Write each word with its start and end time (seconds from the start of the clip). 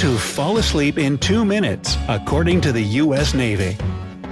To 0.00 0.18
fall 0.18 0.58
asleep 0.58 0.98
in 0.98 1.16
two 1.16 1.42
minutes, 1.42 1.96
according 2.06 2.60
to 2.60 2.70
the 2.70 2.82
U.S. 2.82 3.32
Navy. 3.32 3.78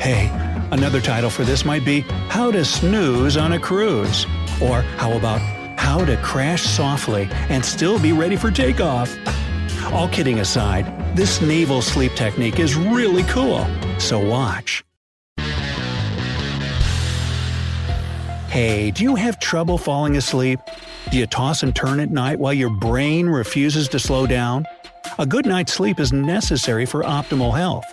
Hey, 0.00 0.28
another 0.72 1.00
title 1.00 1.30
for 1.30 1.44
this 1.44 1.64
might 1.64 1.84
be 1.84 2.00
How 2.28 2.50
to 2.50 2.64
Snooze 2.64 3.36
on 3.36 3.52
a 3.52 3.60
Cruise. 3.60 4.26
Or 4.60 4.82
how 4.82 5.12
about 5.12 5.40
How 5.78 6.04
to 6.04 6.16
Crash 6.16 6.62
Softly 6.62 7.28
and 7.48 7.64
Still 7.64 8.00
Be 8.00 8.12
Ready 8.12 8.34
for 8.34 8.50
Takeoff? 8.50 9.16
All 9.92 10.08
kidding 10.08 10.40
aside, 10.40 11.16
this 11.16 11.40
naval 11.40 11.80
sleep 11.80 12.12
technique 12.16 12.58
is 12.58 12.74
really 12.74 13.22
cool, 13.24 13.64
so 13.98 14.18
watch. 14.18 14.84
Hey, 18.48 18.90
do 18.90 19.04
you 19.04 19.14
have 19.14 19.38
trouble 19.38 19.78
falling 19.78 20.16
asleep? 20.16 20.58
Do 21.10 21.18
you 21.18 21.26
toss 21.26 21.62
and 21.62 21.74
turn 21.74 22.00
at 22.00 22.10
night 22.10 22.40
while 22.40 22.52
your 22.52 22.70
brain 22.70 23.28
refuses 23.28 23.88
to 23.88 24.00
slow 24.00 24.26
down? 24.26 24.66
A 25.18 25.26
good 25.26 25.46
night's 25.46 25.72
sleep 25.72 26.00
is 26.00 26.12
necessary 26.12 26.86
for 26.86 27.02
optimal 27.02 27.56
health. 27.56 27.84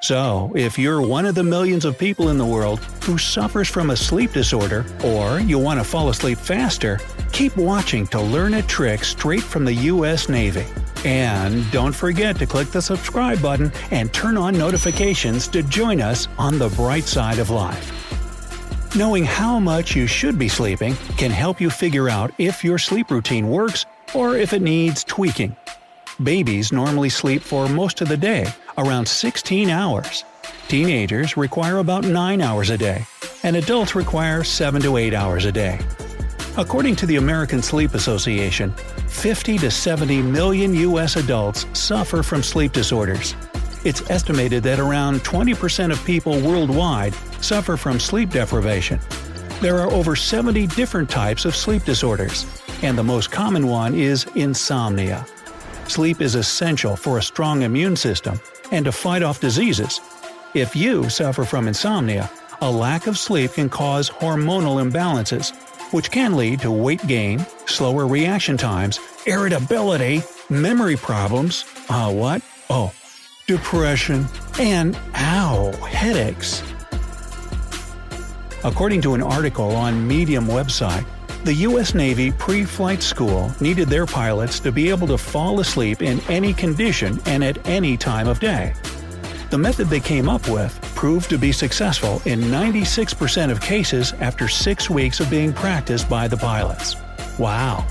So, 0.00 0.52
if 0.54 0.78
you're 0.78 1.00
one 1.00 1.24
of 1.24 1.34
the 1.34 1.42
millions 1.42 1.84
of 1.84 1.98
people 1.98 2.28
in 2.28 2.36
the 2.36 2.44
world 2.44 2.80
who 3.04 3.16
suffers 3.16 3.68
from 3.68 3.88
a 3.88 3.96
sleep 3.96 4.32
disorder, 4.32 4.84
or 5.02 5.40
you 5.40 5.58
want 5.58 5.80
to 5.80 5.84
fall 5.84 6.10
asleep 6.10 6.36
faster, 6.36 7.00
keep 7.32 7.56
watching 7.56 8.06
to 8.08 8.20
learn 8.20 8.54
a 8.54 8.62
trick 8.62 9.02
straight 9.02 9.42
from 9.42 9.64
the 9.64 9.72
US 9.72 10.28
Navy. 10.28 10.66
And 11.06 11.70
don't 11.70 11.94
forget 11.94 12.36
to 12.38 12.46
click 12.46 12.68
the 12.68 12.82
subscribe 12.82 13.40
button 13.40 13.72
and 13.90 14.12
turn 14.12 14.36
on 14.36 14.58
notifications 14.58 15.48
to 15.48 15.62
join 15.62 16.00
us 16.02 16.28
on 16.38 16.58
the 16.58 16.68
bright 16.70 17.04
side 17.04 17.38
of 17.38 17.48
life. 17.48 17.90
Knowing 18.94 19.24
how 19.24 19.58
much 19.58 19.96
you 19.96 20.06
should 20.06 20.38
be 20.38 20.48
sleeping 20.48 20.94
can 21.16 21.30
help 21.30 21.60
you 21.60 21.70
figure 21.70 22.08
out 22.08 22.30
if 22.38 22.62
your 22.62 22.78
sleep 22.78 23.10
routine 23.10 23.48
works 23.48 23.86
or 24.14 24.36
if 24.36 24.52
it 24.52 24.62
needs 24.62 25.02
tweaking. 25.02 25.56
Babies 26.22 26.70
normally 26.70 27.08
sleep 27.08 27.42
for 27.42 27.68
most 27.68 28.00
of 28.00 28.08
the 28.08 28.16
day, 28.16 28.46
around 28.78 29.08
16 29.08 29.68
hours. 29.68 30.24
Teenagers 30.68 31.36
require 31.36 31.78
about 31.78 32.04
9 32.04 32.40
hours 32.40 32.70
a 32.70 32.78
day, 32.78 33.04
and 33.42 33.56
adults 33.56 33.96
require 33.96 34.44
7 34.44 34.80
to 34.82 34.96
8 34.96 35.12
hours 35.12 35.44
a 35.44 35.50
day. 35.50 35.80
According 36.56 36.94
to 36.96 37.06
the 37.06 37.16
American 37.16 37.60
Sleep 37.60 37.94
Association, 37.94 38.70
50 39.08 39.58
to 39.58 39.70
70 39.72 40.22
million 40.22 40.72
U.S. 40.74 41.16
adults 41.16 41.66
suffer 41.72 42.22
from 42.22 42.44
sleep 42.44 42.72
disorders. 42.72 43.34
It's 43.84 44.08
estimated 44.08 44.62
that 44.62 44.78
around 44.78 45.20
20% 45.24 45.90
of 45.90 46.04
people 46.04 46.40
worldwide 46.40 47.14
suffer 47.40 47.76
from 47.76 47.98
sleep 47.98 48.30
deprivation. 48.30 49.00
There 49.60 49.80
are 49.80 49.90
over 49.90 50.14
70 50.14 50.68
different 50.68 51.10
types 51.10 51.44
of 51.44 51.56
sleep 51.56 51.84
disorders, 51.84 52.46
and 52.82 52.96
the 52.96 53.02
most 53.02 53.32
common 53.32 53.66
one 53.66 53.96
is 53.96 54.26
insomnia. 54.36 55.26
Sleep 55.86 56.20
is 56.20 56.34
essential 56.34 56.96
for 56.96 57.18
a 57.18 57.22
strong 57.22 57.62
immune 57.62 57.96
system 57.96 58.40
and 58.72 58.84
to 58.84 58.92
fight 58.92 59.22
off 59.22 59.40
diseases. 59.40 60.00
If 60.54 60.74
you 60.74 61.08
suffer 61.08 61.44
from 61.44 61.68
insomnia, 61.68 62.30
a 62.60 62.70
lack 62.70 63.06
of 63.06 63.18
sleep 63.18 63.52
can 63.52 63.68
cause 63.68 64.08
hormonal 64.08 64.82
imbalances, 64.82 65.52
which 65.92 66.10
can 66.10 66.36
lead 66.36 66.60
to 66.60 66.70
weight 66.70 67.06
gain, 67.06 67.44
slower 67.66 68.06
reaction 68.06 68.56
times, 68.56 68.98
irritability, 69.26 70.22
memory 70.48 70.96
problems, 70.96 71.64
uh, 71.88 72.10
what? 72.10 72.42
Oh, 72.70 72.92
depression, 73.46 74.26
and 74.58 74.96
ow, 75.14 75.72
headaches. 75.82 76.62
According 78.64 79.02
to 79.02 79.14
an 79.14 79.22
article 79.22 79.76
on 79.76 80.06
Medium 80.08 80.46
website, 80.46 81.04
the 81.44 81.54
U.S. 81.54 81.94
Navy 81.94 82.32
pre 82.32 82.64
flight 82.64 83.02
school 83.02 83.52
needed 83.60 83.88
their 83.88 84.06
pilots 84.06 84.58
to 84.60 84.72
be 84.72 84.88
able 84.88 85.06
to 85.06 85.18
fall 85.18 85.60
asleep 85.60 86.00
in 86.00 86.18
any 86.30 86.54
condition 86.54 87.20
and 87.26 87.44
at 87.44 87.64
any 87.68 87.98
time 87.98 88.28
of 88.28 88.40
day. 88.40 88.72
The 89.50 89.58
method 89.58 89.88
they 89.88 90.00
came 90.00 90.28
up 90.28 90.48
with 90.48 90.80
proved 90.94 91.28
to 91.28 91.38
be 91.38 91.52
successful 91.52 92.22
in 92.24 92.40
96% 92.40 93.50
of 93.50 93.60
cases 93.60 94.14
after 94.14 94.48
six 94.48 94.88
weeks 94.88 95.20
of 95.20 95.28
being 95.28 95.52
practiced 95.52 96.08
by 96.08 96.28
the 96.28 96.36
pilots. 96.36 96.96
Wow! 97.38 97.86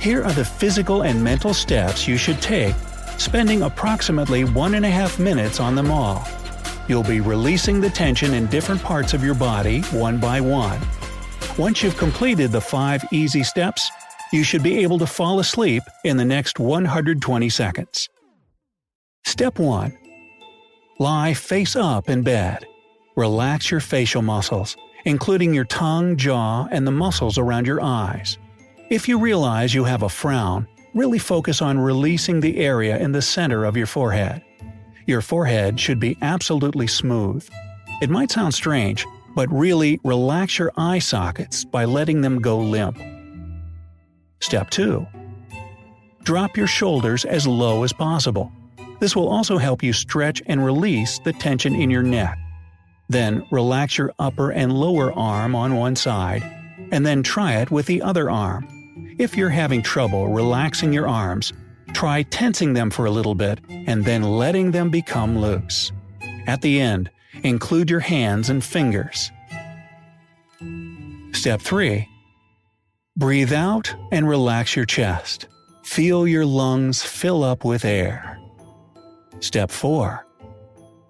Here 0.00 0.24
are 0.24 0.32
the 0.32 0.44
physical 0.44 1.02
and 1.02 1.22
mental 1.22 1.52
steps 1.52 2.08
you 2.08 2.16
should 2.16 2.40
take, 2.40 2.74
spending 3.18 3.62
approximately 3.62 4.44
one 4.44 4.76
and 4.76 4.86
a 4.86 4.90
half 4.90 5.18
minutes 5.18 5.60
on 5.60 5.74
them 5.74 5.90
all. 5.90 6.26
You'll 6.88 7.02
be 7.02 7.20
releasing 7.20 7.80
the 7.82 7.90
tension 7.90 8.32
in 8.32 8.46
different 8.46 8.82
parts 8.82 9.12
of 9.12 9.22
your 9.22 9.34
body 9.34 9.82
one 9.82 10.18
by 10.18 10.40
one. 10.40 10.80
Once 11.58 11.82
you've 11.82 11.96
completed 11.96 12.52
the 12.52 12.60
five 12.60 13.02
easy 13.10 13.42
steps, 13.42 13.90
you 14.30 14.44
should 14.44 14.62
be 14.62 14.82
able 14.82 14.98
to 14.98 15.06
fall 15.06 15.40
asleep 15.40 15.82
in 16.04 16.18
the 16.18 16.24
next 16.24 16.58
120 16.58 17.48
seconds. 17.48 18.10
Step 19.24 19.58
1. 19.58 19.96
Lie 20.98 21.32
face 21.32 21.74
up 21.74 22.10
in 22.10 22.22
bed. 22.22 22.66
Relax 23.16 23.70
your 23.70 23.80
facial 23.80 24.20
muscles, 24.20 24.76
including 25.06 25.54
your 25.54 25.64
tongue, 25.64 26.18
jaw, 26.18 26.66
and 26.70 26.86
the 26.86 26.90
muscles 26.90 27.38
around 27.38 27.66
your 27.66 27.80
eyes. 27.80 28.36
If 28.90 29.08
you 29.08 29.18
realize 29.18 29.74
you 29.74 29.84
have 29.84 30.02
a 30.02 30.10
frown, 30.10 30.68
really 30.92 31.18
focus 31.18 31.62
on 31.62 31.78
releasing 31.78 32.40
the 32.40 32.58
area 32.58 32.98
in 32.98 33.12
the 33.12 33.22
center 33.22 33.64
of 33.64 33.78
your 33.78 33.86
forehead. 33.86 34.44
Your 35.06 35.22
forehead 35.22 35.80
should 35.80 36.00
be 36.00 36.18
absolutely 36.20 36.86
smooth. 36.86 37.48
It 38.02 38.10
might 38.10 38.30
sound 38.30 38.52
strange, 38.52 39.06
but 39.36 39.52
really 39.52 40.00
relax 40.02 40.58
your 40.58 40.72
eye 40.76 40.98
sockets 40.98 41.64
by 41.64 41.84
letting 41.84 42.22
them 42.22 42.40
go 42.40 42.58
limp. 42.58 42.98
Step 44.40 44.70
2. 44.70 45.06
Drop 46.24 46.56
your 46.56 46.66
shoulders 46.66 47.24
as 47.24 47.46
low 47.46 47.84
as 47.84 47.92
possible. 47.92 48.50
This 48.98 49.14
will 49.14 49.28
also 49.28 49.58
help 49.58 49.82
you 49.82 49.92
stretch 49.92 50.42
and 50.46 50.64
release 50.64 51.18
the 51.20 51.34
tension 51.34 51.74
in 51.74 51.90
your 51.90 52.02
neck. 52.02 52.38
Then 53.10 53.46
relax 53.52 53.98
your 53.98 54.12
upper 54.18 54.50
and 54.50 54.72
lower 54.72 55.12
arm 55.12 55.54
on 55.54 55.76
one 55.76 55.96
side, 55.96 56.42
and 56.90 57.04
then 57.04 57.22
try 57.22 57.56
it 57.60 57.70
with 57.70 57.86
the 57.86 58.00
other 58.02 58.30
arm. 58.30 58.66
If 59.18 59.36
you're 59.36 59.50
having 59.50 59.82
trouble 59.82 60.28
relaxing 60.28 60.92
your 60.92 61.08
arms, 61.08 61.52
try 61.92 62.22
tensing 62.22 62.72
them 62.72 62.90
for 62.90 63.04
a 63.04 63.10
little 63.10 63.34
bit 63.34 63.60
and 63.68 64.04
then 64.04 64.22
letting 64.22 64.70
them 64.70 64.90
become 64.90 65.38
loose. 65.38 65.92
At 66.46 66.62
the 66.62 66.80
end, 66.80 67.10
Include 67.42 67.90
your 67.90 68.00
hands 68.00 68.50
and 68.50 68.62
fingers. 68.62 69.30
Step 71.32 71.60
3. 71.60 72.08
Breathe 73.16 73.52
out 73.52 73.94
and 74.10 74.28
relax 74.28 74.76
your 74.76 74.84
chest. 74.84 75.48
Feel 75.84 76.26
your 76.26 76.44
lungs 76.44 77.02
fill 77.02 77.44
up 77.44 77.64
with 77.64 77.84
air. 77.84 78.38
Step 79.40 79.70
4. 79.70 80.26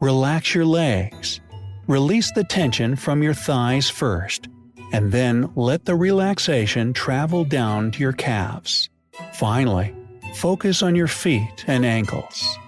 Relax 0.00 0.55
your 0.55 0.67
legs. 0.67 1.40
Release 1.87 2.32
the 2.32 2.44
tension 2.44 2.96
from 2.96 3.23
your 3.23 3.34
thighs 3.34 3.88
first, 3.88 4.49
and 4.93 5.12
then 5.12 5.50
let 5.55 5.84
the 5.84 5.94
relaxation 5.94 6.93
travel 6.93 7.44
down 7.44 7.93
to 7.93 8.00
your 8.00 8.12
calves. 8.12 8.90
Finally, 9.32 9.94
focus 10.34 10.82
on 10.82 10.96
your 10.96 11.06
feet 11.06 11.64
and 11.67 11.87
ankles. 11.87 12.58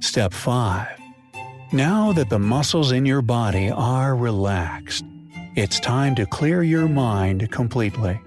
Step 0.00 0.32
5. 0.32 1.01
Now 1.74 2.12
that 2.12 2.28
the 2.28 2.38
muscles 2.38 2.92
in 2.92 3.06
your 3.06 3.22
body 3.22 3.70
are 3.70 4.14
relaxed, 4.14 5.06
it's 5.56 5.80
time 5.80 6.14
to 6.16 6.26
clear 6.26 6.62
your 6.62 6.86
mind 6.86 7.50
completely. 7.50 8.20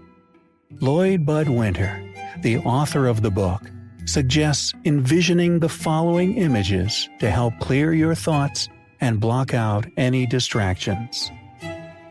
Lloyd 0.81 1.27
Bud 1.27 1.49
Winter, 1.49 2.03
the 2.41 2.57
author 2.57 3.05
of 3.05 3.21
the 3.21 3.29
book 3.29 3.61
suggests 4.05 4.73
envisioning 4.85 5.59
the 5.59 5.69
following 5.69 6.37
images 6.37 7.07
to 7.19 7.29
help 7.29 7.53
clear 7.59 7.93
your 7.93 8.15
thoughts 8.15 8.67
and 8.99 9.19
block 9.19 9.53
out 9.53 9.85
any 9.95 10.25
distractions. 10.25 11.29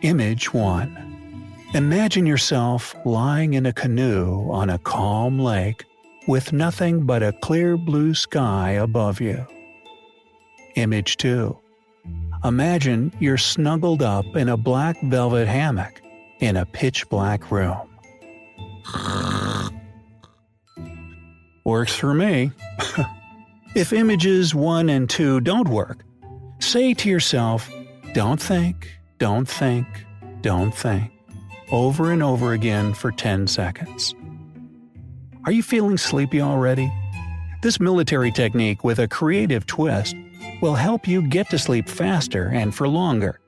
Image 0.03 0.55
1 0.55 1.01
Imagine 1.75 2.27
yourself 2.27 2.95
lying 3.05 3.55
in 3.55 3.67
a 3.67 3.73
canoe 3.73 4.49
on 4.53 4.71
a 4.71 4.79
calm 4.79 5.41
lake 5.41 5.85
with 6.29 6.53
nothing 6.53 7.05
but 7.05 7.25
a 7.25 7.33
clear 7.33 7.77
blue 7.77 8.15
sky 8.15 8.71
above 8.71 9.21
you. 9.21 9.45
Image 10.75 11.17
2 11.19 11.56
Imagine 12.44 13.12
you're 13.21 13.38
snuggled 13.38 14.03
up 14.03 14.37
in 14.37 14.49
a 14.49 14.56
black 14.56 15.00
velvet 15.03 15.49
hammock 15.49 16.03
in 16.41 16.56
a 16.56 16.67
pitch 16.67 17.09
black 17.09 17.50
room. 17.50 17.88
Works 21.65 21.94
for 21.94 22.12
me. 22.12 22.50
if 23.75 23.93
images 23.94 24.55
1 24.55 24.91
and 24.91 25.09
2 25.09 25.41
don't 25.41 25.69
work, 25.69 26.05
say 26.59 26.93
to 26.93 27.09
yourself, 27.09 27.70
don't 28.12 28.41
think, 28.41 28.93
don't 29.19 29.49
think, 29.49 29.87
don't 30.43 30.75
think, 30.75 31.11
over 31.70 32.12
and 32.12 32.23
over 32.23 32.53
again 32.53 32.93
for 32.93 33.11
10 33.11 33.47
seconds. 33.47 34.15
Are 35.47 35.53
you 35.53 35.62
feeling 35.62 35.97
sleepy 35.97 36.43
already? 36.43 36.93
This 37.65 37.81
military 37.81 38.31
technique 38.31 38.85
with 38.85 38.99
a 38.99 39.09
creative 39.09 39.65
twist 39.65 40.15
will 40.61 40.75
help 40.75 41.09
you 41.09 41.27
get 41.27 41.49
to 41.49 41.59
sleep 41.59 41.89
faster 41.89 42.49
and 42.49 42.75
for 42.75 42.87
longer. 42.87 43.41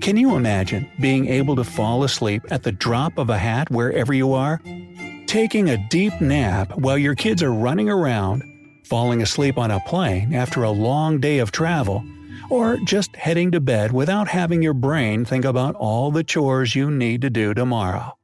Can 0.00 0.16
you 0.16 0.36
imagine 0.36 0.88
being 1.02 1.28
able 1.28 1.54
to 1.56 1.62
fall 1.62 2.02
asleep 2.02 2.44
at 2.50 2.62
the 2.62 2.72
drop 2.72 3.18
of 3.18 3.28
a 3.28 3.36
hat 3.36 3.70
wherever 3.70 4.14
you 4.14 4.32
are? 4.32 4.58
Taking 5.26 5.68
a 5.68 5.88
deep 5.90 6.18
nap 6.18 6.78
while 6.78 6.96
your 6.96 7.14
kids 7.14 7.42
are 7.42 7.52
running 7.52 7.90
around, 7.90 8.42
falling 8.86 9.20
asleep 9.20 9.58
on 9.58 9.70
a 9.70 9.80
plane 9.80 10.32
after 10.32 10.62
a 10.62 10.70
long 10.70 11.20
day 11.20 11.38
of 11.38 11.52
travel, 11.52 12.02
or 12.48 12.78
just 12.86 13.14
heading 13.16 13.50
to 13.50 13.60
bed 13.60 13.92
without 13.92 14.28
having 14.28 14.62
your 14.62 14.72
brain 14.72 15.26
think 15.26 15.44
about 15.44 15.74
all 15.74 16.10
the 16.10 16.24
chores 16.24 16.74
you 16.74 16.90
need 16.90 17.20
to 17.20 17.28
do 17.28 17.52
tomorrow. 17.52 18.16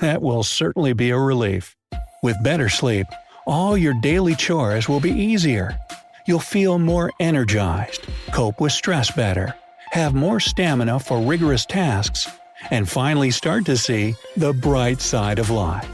That 0.00 0.22
will 0.22 0.42
certainly 0.42 0.92
be 0.92 1.10
a 1.10 1.18
relief. 1.18 1.76
With 2.24 2.42
better 2.42 2.68
sleep, 2.68 3.06
all 3.46 3.76
your 3.76 3.94
daily 3.94 4.34
chores 4.34 4.88
will 4.88 5.00
be 5.00 5.10
easier. 5.10 5.78
You'll 6.26 6.38
feel 6.38 6.78
more 6.78 7.10
energized, 7.18 8.06
cope 8.32 8.60
with 8.60 8.72
stress 8.72 9.10
better, 9.10 9.54
have 9.90 10.14
more 10.14 10.40
stamina 10.40 11.00
for 11.00 11.20
rigorous 11.20 11.66
tasks, 11.66 12.28
and 12.70 12.88
finally 12.88 13.30
start 13.30 13.64
to 13.66 13.76
see 13.76 14.14
the 14.36 14.52
bright 14.52 15.00
side 15.00 15.38
of 15.38 15.50
life. 15.50 15.88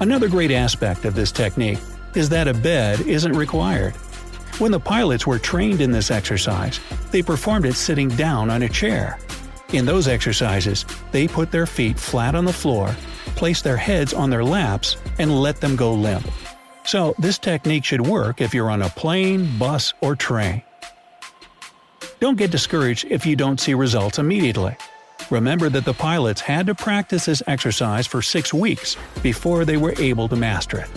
Another 0.00 0.28
great 0.28 0.50
aspect 0.50 1.04
of 1.04 1.14
this 1.14 1.32
technique 1.32 1.78
is 2.14 2.28
that 2.30 2.48
a 2.48 2.54
bed 2.54 3.00
isn't 3.02 3.32
required. 3.32 3.94
When 4.58 4.72
the 4.72 4.80
pilots 4.80 5.26
were 5.26 5.38
trained 5.38 5.82
in 5.82 5.90
this 5.90 6.10
exercise, 6.10 6.80
they 7.10 7.22
performed 7.22 7.66
it 7.66 7.74
sitting 7.74 8.08
down 8.08 8.48
on 8.48 8.62
a 8.62 8.68
chair. 8.68 9.18
In 9.72 9.84
those 9.84 10.08
exercises, 10.08 10.86
they 11.12 11.28
put 11.28 11.50
their 11.50 11.66
feet 11.66 11.98
flat 11.98 12.34
on 12.34 12.46
the 12.46 12.52
floor, 12.52 12.94
placed 13.34 13.64
their 13.64 13.76
heads 13.76 14.14
on 14.14 14.30
their 14.30 14.44
laps, 14.44 14.96
and 15.18 15.40
let 15.40 15.60
them 15.60 15.76
go 15.76 15.92
limp. 15.92 16.26
So, 16.84 17.14
this 17.18 17.38
technique 17.38 17.84
should 17.84 18.06
work 18.06 18.40
if 18.40 18.54
you're 18.54 18.70
on 18.70 18.82
a 18.82 18.88
plane, 18.88 19.58
bus, 19.58 19.92
or 20.00 20.14
train. 20.14 20.62
Don't 22.20 22.38
get 22.38 22.50
discouraged 22.50 23.06
if 23.10 23.26
you 23.26 23.36
don't 23.36 23.60
see 23.60 23.74
results 23.74 24.18
immediately. 24.18 24.76
Remember 25.30 25.68
that 25.68 25.84
the 25.84 25.92
pilots 25.92 26.40
had 26.40 26.66
to 26.66 26.74
practice 26.74 27.26
this 27.26 27.42
exercise 27.46 28.06
for 28.06 28.22
six 28.22 28.54
weeks 28.54 28.96
before 29.22 29.64
they 29.64 29.76
were 29.76 29.94
able 29.98 30.28
to 30.28 30.36
master 30.36 30.78
it. 30.78 30.88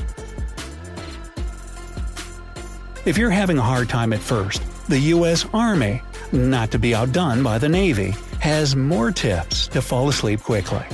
If 3.06 3.18
you're 3.18 3.32
having 3.32 3.58
a 3.58 3.64
hard 3.64 3.90
time 3.90 4.14
at 4.14 4.20
first, 4.20 4.62
the 4.88 5.00
U.S. 5.00 5.46
Army, 5.54 6.02
not 6.32 6.70
to 6.72 6.80
be 6.80 6.94
outdone 6.94 7.42
by 7.42 7.58
the 7.58 7.70
Navy, 7.70 8.14
has 8.40 8.76
more 8.76 9.12
tips 9.12 9.68
to 9.70 9.82
fall 9.82 10.10
asleep 10.10 10.42
quickly. 10.42 10.86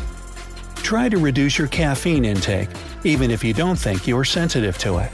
Try 0.86 1.10
to 1.10 1.18
reduce 1.18 1.58
your 1.58 1.68
caffeine 1.68 2.26
intake, 2.26 2.70
even 3.04 3.32
if 3.32 3.44
you 3.44 3.54
don't 3.54 3.76
think 3.76 4.06
you're 4.06 4.24
sensitive 4.24 4.78
to 4.78 5.00
it. 5.00 5.10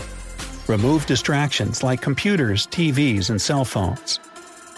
Remove 0.67 1.05
distractions 1.05 1.81
like 1.81 2.01
computers, 2.01 2.67
TVs, 2.67 3.29
and 3.29 3.41
cell 3.41 3.63
phones. 3.63 4.19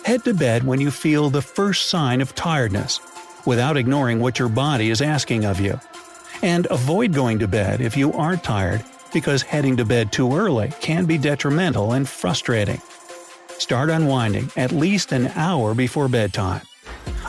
Head 0.05 0.23
to 0.25 0.35
bed 0.35 0.63
when 0.63 0.79
you 0.79 0.91
feel 0.91 1.31
the 1.31 1.41
first 1.41 1.87
sign 1.87 2.21
of 2.21 2.35
tiredness, 2.35 2.99
without 3.43 3.75
ignoring 3.75 4.19
what 4.19 4.37
your 4.37 4.49
body 4.49 4.91
is 4.91 5.01
asking 5.01 5.45
of 5.45 5.59
you. 5.59 5.79
And 6.43 6.67
avoid 6.69 7.11
going 7.11 7.39
to 7.39 7.47
bed 7.47 7.81
if 7.81 7.97
you 7.97 8.13
aren't 8.13 8.43
tired, 8.43 8.83
because 9.11 9.41
heading 9.41 9.75
to 9.77 9.85
bed 9.85 10.11
too 10.11 10.37
early 10.37 10.71
can 10.79 11.05
be 11.05 11.17
detrimental 11.17 11.93
and 11.93 12.07
frustrating. 12.07 12.83
Start 13.57 13.89
unwinding 13.89 14.51
at 14.55 14.71
least 14.71 15.11
an 15.11 15.31
hour 15.33 15.73
before 15.73 16.07
bedtime. 16.07 16.61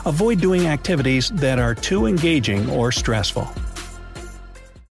Avoid 0.05 0.39
doing 0.39 0.67
activities 0.67 1.29
that 1.31 1.59
are 1.59 1.73
too 1.73 2.05
engaging 2.05 2.69
or 2.69 2.91
stressful. 2.91 3.51